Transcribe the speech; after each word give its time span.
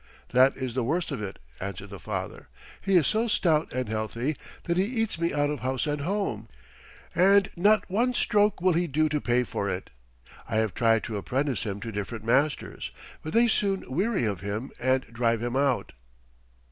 "That 0.29 0.57
is 0.57 0.73
the 0.73 0.83
worst 0.83 1.11
of 1.11 1.21
it," 1.21 1.37
answered 1.59 1.91
the 1.91 1.99
father. 1.99 2.47
"He 2.81 2.95
is 2.97 3.05
so 3.05 3.27
stout 3.27 3.71
and 3.71 3.87
healthy 3.87 4.35
that 4.63 4.75
he 4.75 4.83
eats 4.83 5.21
me 5.21 5.31
out 5.31 5.51
of 5.51 5.59
house 5.59 5.85
and 5.85 6.01
home, 6.01 6.47
and 7.13 7.51
not 7.55 7.87
one 7.87 8.15
stroke 8.15 8.61
will 8.63 8.73
he 8.73 8.87
do 8.87 9.09
to 9.09 9.21
pay 9.21 9.43
for 9.43 9.69
it. 9.69 9.91
I 10.49 10.55
have 10.57 10.73
tried 10.73 11.03
to 11.03 11.17
apprentice 11.17 11.65
him 11.67 11.79
to 11.81 11.91
different 11.91 12.25
masters, 12.25 12.89
but 13.21 13.33
they 13.33 13.47
soon 13.47 13.91
weary 13.91 14.25
of 14.25 14.39
him 14.41 14.71
and 14.79 15.01
drive 15.13 15.43
him 15.43 15.55
out." 15.55 15.91